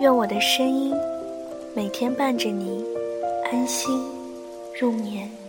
[0.00, 0.94] 愿我的声音
[1.76, 2.82] 每天伴着你
[3.52, 4.02] 安心
[4.80, 5.39] 入眠。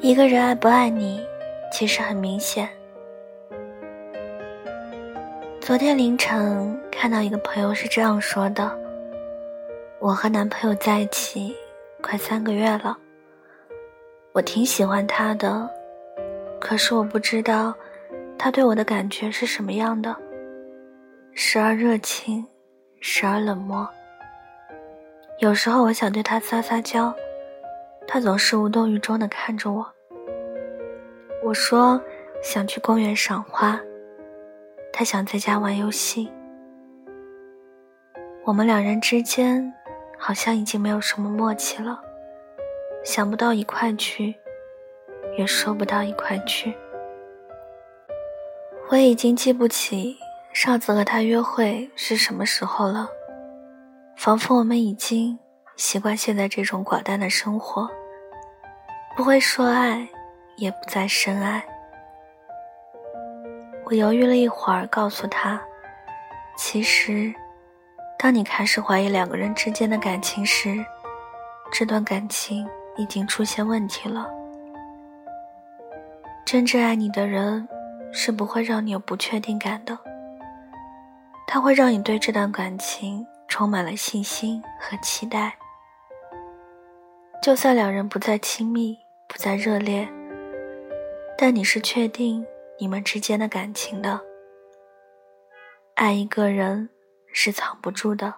[0.00, 1.20] 一个人爱不爱你，
[1.72, 2.68] 其实很明显。
[5.60, 8.70] 昨天凌晨看到一个朋友是这样说的
[9.98, 11.52] ：“我和男朋友在一起
[12.00, 12.96] 快三个月了，
[14.32, 15.68] 我挺喜欢他的，
[16.60, 17.74] 可是我不知道
[18.38, 20.14] 他对我的感觉是什么样的，
[21.34, 22.46] 时而热情，
[23.00, 23.86] 时而冷漠。
[25.40, 27.12] 有时候我想对他撒撒娇。”
[28.10, 29.86] 他总是无动于衷地看着我。
[31.44, 32.00] 我说
[32.42, 33.78] 想去公园赏花，
[34.90, 36.32] 他想在家玩游戏。
[38.44, 39.70] 我们两人之间
[40.18, 42.00] 好像已经没有什么默契了，
[43.04, 44.34] 想不到一块去，
[45.36, 46.74] 也说不到一块去。
[48.88, 50.16] 我已经记不起
[50.54, 53.06] 上次和他约会是什么时候了，
[54.16, 55.38] 仿佛我们已经
[55.76, 57.86] 习惯现在这种寡淡的生活。
[59.18, 60.06] 不会说爱，
[60.54, 61.60] 也不再深爱。
[63.84, 65.60] 我犹豫了一会儿，告诉他
[66.56, 67.34] ：“其实，
[68.16, 70.72] 当你开始怀疑两个人之间的感情时，
[71.72, 72.64] 这段感情
[72.96, 74.30] 已经出现问题了。
[76.46, 77.68] 真正爱你的人，
[78.12, 79.98] 是不会让你有不确定感的。
[81.44, 85.56] 他会让你对这段感情充满了信心和期待。
[87.42, 88.96] 就算两人不再亲密。”
[89.28, 90.08] 不再热烈，
[91.36, 92.44] 但你是确定
[92.80, 94.24] 你们之间的感情的。
[95.94, 96.88] 爱一个人
[97.32, 98.36] 是藏不住的，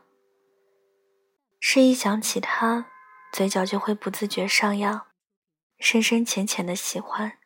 [1.60, 2.90] 是一想起他，
[3.32, 5.06] 嘴角就会不自觉上扬，
[5.78, 7.38] 深深浅浅的喜欢，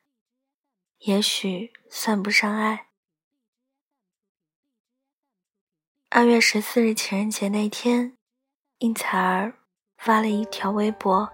[1.01, 2.87] 也许算不上爱。
[6.09, 8.17] 二月十四日情人节那天，
[8.79, 9.59] 应采儿
[9.99, 11.31] 发了一条微博。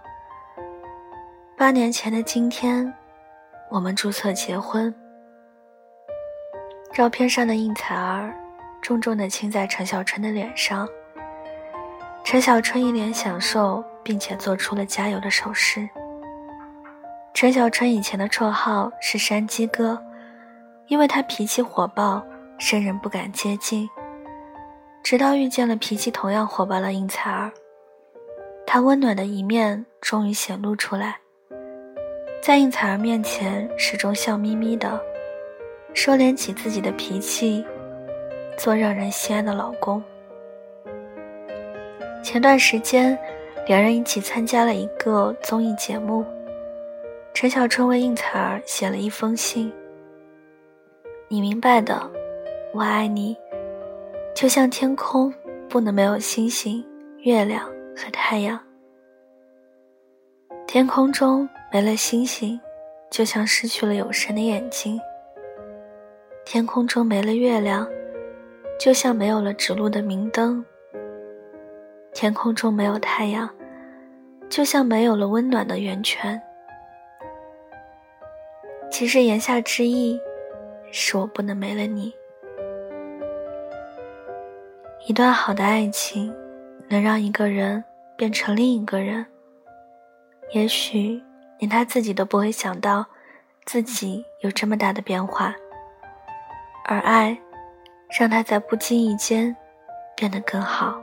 [1.61, 2.91] 八年前的今天，
[3.69, 4.91] 我们注册结婚。
[6.91, 8.33] 照片上的应采儿
[8.81, 10.89] 重重的亲在陈小春的脸上。
[12.23, 15.87] 陈小春一脸享受，并且做出了加油的手势。
[17.31, 20.01] 陈小春以前的绰号是山鸡哥，
[20.87, 22.25] 因为他脾气火爆，
[22.57, 23.87] 生人不敢接近。
[25.03, 27.51] 直到遇见了脾气同样火爆的应采儿，
[28.65, 31.19] 他温暖的一面终于显露出来。
[32.41, 34.99] 在应采儿面前，始终笑眯眯的，
[35.93, 37.63] 收敛起自己的脾气，
[38.57, 40.03] 做让人心安的老公。
[42.23, 43.15] 前段时间，
[43.67, 46.25] 两人一起参加了一个综艺节目，
[47.31, 49.71] 陈小春为应采儿写了一封信
[51.29, 52.09] ：“你明白的，
[52.73, 53.37] 我爱你，
[54.33, 55.31] 就像天空
[55.69, 56.83] 不能没有星星、
[57.19, 57.63] 月亮
[57.95, 58.59] 和太阳，
[60.65, 62.59] 天空中。”没了星星，
[63.09, 64.99] 就像失去了有神的眼睛；
[66.43, 67.87] 天空中没了月亮，
[68.77, 70.61] 就像没有了指路的明灯；
[72.13, 73.49] 天空中没有太阳，
[74.49, 76.41] 就像没有了温暖的源泉。
[78.89, 80.19] 其实言下之意，
[80.91, 82.13] 是我不能没了你。
[85.07, 86.35] 一段好的爱情，
[86.89, 87.81] 能让一个人
[88.17, 89.25] 变成另一个人，
[90.51, 91.23] 也许。
[91.61, 93.05] 连他自己都不会想到，
[93.65, 95.53] 自己有这么大的变化，
[96.85, 97.37] 而爱
[98.19, 99.55] 让他在不经意间
[100.15, 100.99] 变得更好。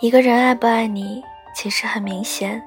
[0.00, 1.22] 一个人爱不爱你，
[1.54, 2.60] 其实很明显，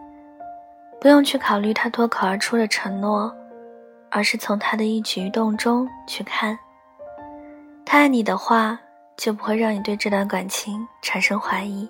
[1.01, 3.35] 不用去考虑他脱口而出的承诺，
[4.09, 6.57] 而是从他的一举一动中去看。
[7.85, 8.79] 他爱你的话，
[9.17, 11.89] 就不会让你对这段感情产生怀疑，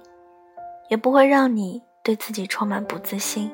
[0.89, 3.51] 也不会让你对自己充满不自信。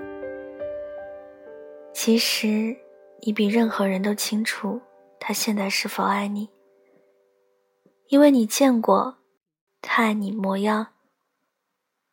[1.94, 2.78] 其实，
[3.22, 4.82] 你比任何人都清楚
[5.20, 6.50] 他现在是否爱你，
[8.10, 9.18] 因为你见过
[9.82, 10.88] 他爱你模样。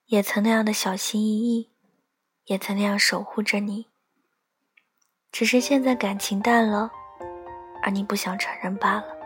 [0.06, 1.70] 也曾那样的小心翼翼，
[2.46, 3.88] 也曾那样守护着你。
[5.30, 6.90] 只是现在感情淡了，
[7.82, 9.17] 而你不想承认罢了。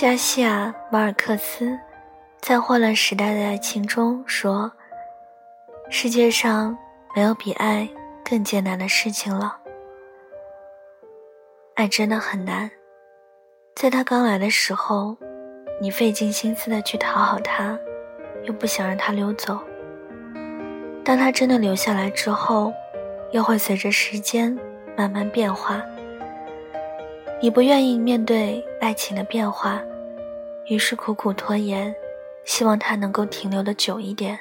[0.00, 1.78] 加西亚·马尔克斯
[2.40, 4.72] 在《混乱时代的爱情》中说
[5.92, 6.74] ：“世界上。”
[7.14, 7.86] 没有比爱
[8.24, 9.58] 更艰难的事情了。
[11.74, 12.70] 爱真的很难，
[13.74, 15.14] 在他刚来的时候，
[15.82, 17.78] 你费尽心思的去讨好他，
[18.44, 19.58] 又不想让他溜走。
[21.04, 22.72] 当他真的留下来之后，
[23.32, 24.58] 又会随着时间
[24.96, 25.82] 慢慢变化。
[27.42, 29.82] 你不愿意面对爱情的变化，
[30.70, 31.92] 于是苦苦拖延，
[32.44, 34.38] 希望他能够停留的久一点。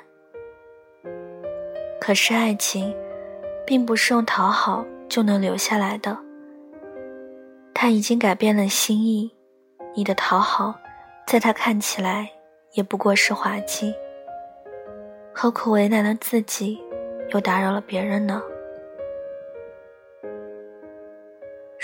[2.00, 2.96] 可是爱情，
[3.66, 6.16] 并不是用讨好就能留下来的。
[7.74, 9.36] 他已经改变了心意，
[9.96, 10.76] 你的讨好，
[11.26, 12.30] 在他看起来
[12.74, 13.92] 也不过是滑稽。
[15.34, 16.80] 何苦为难了自己，
[17.34, 18.40] 又打扰了别人呢？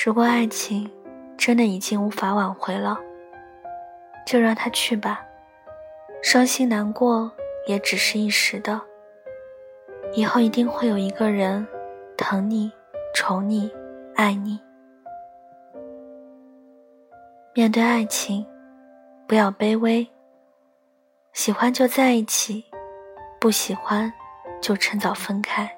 [0.05, 0.87] 如果爱情
[1.35, 2.99] 真的已经无法挽回了，
[4.25, 5.23] 就让他去吧，
[6.21, 7.31] 伤心难过
[7.67, 8.81] 也只是一时的。
[10.13, 11.65] 以后一定会有一个人
[12.17, 12.71] 疼你、
[13.13, 13.71] 宠你、
[14.15, 14.59] 爱你。
[17.53, 18.45] 面对爱情，
[19.27, 20.07] 不要卑微。
[21.33, 22.65] 喜欢就在一起，
[23.39, 24.11] 不喜欢
[24.61, 25.69] 就趁早分开。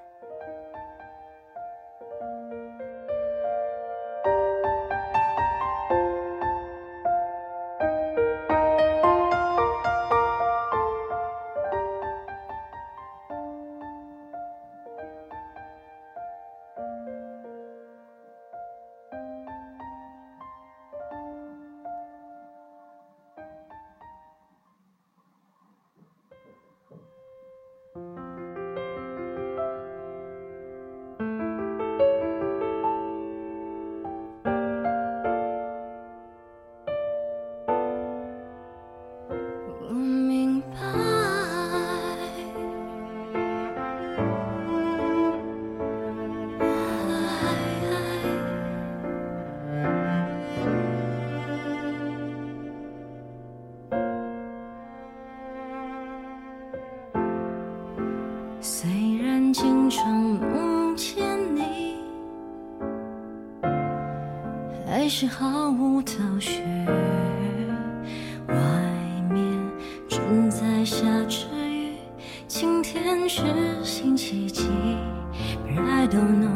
[65.10, 66.62] 是毫无头绪，
[68.48, 68.56] 外
[69.32, 69.42] 面
[70.10, 71.94] 正在下着雨，
[72.46, 73.42] 今天是
[73.86, 74.68] 星期几
[75.66, 76.47] ？But I don't know，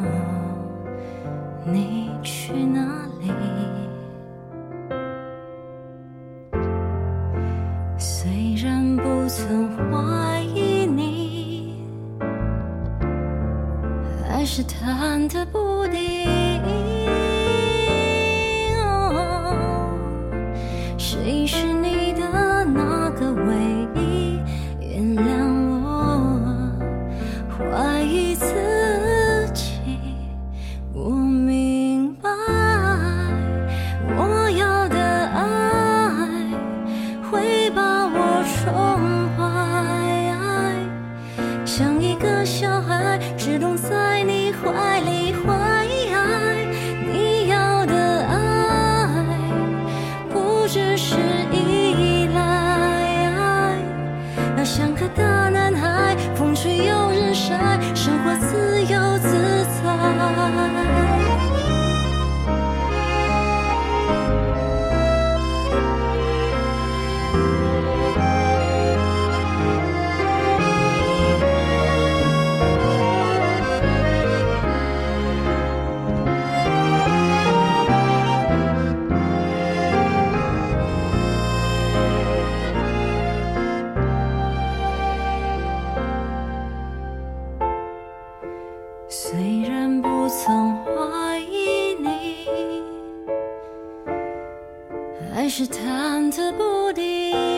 [95.53, 97.50] 是忐忑不定？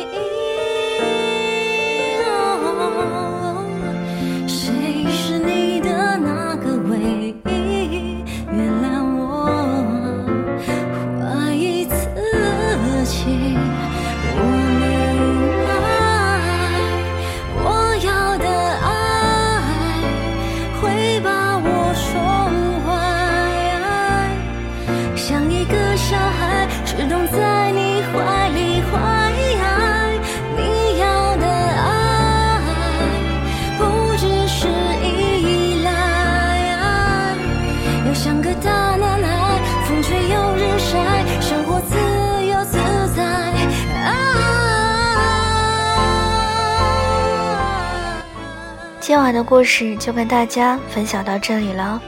[49.14, 52.02] 今晚的故事就跟大家分享到这里了，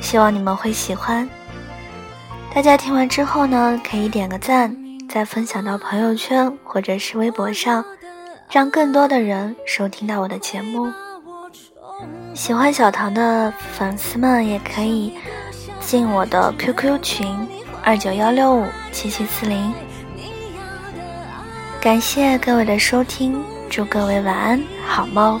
[0.00, 1.30] 希望你们会喜欢。
[2.52, 4.76] 大家听完之后呢，可以点个赞，
[5.08, 7.84] 再分享到朋友圈或者是微博上，
[8.50, 10.92] 让更多的人收听到我的节目。
[12.34, 15.14] 喜欢小唐的粉丝们也可以
[15.78, 17.48] 进我的 QQ 群
[17.84, 19.72] 二九幺六五七七四零。
[21.80, 25.40] 感谢各位的收听，祝各位晚安，好梦。